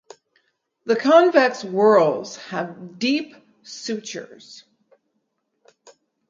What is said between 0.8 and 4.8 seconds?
The convex whorls have deep sutures.